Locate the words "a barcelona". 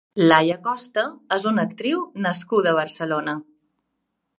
2.77-3.41